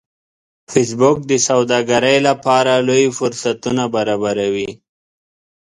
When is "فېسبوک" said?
0.71-1.17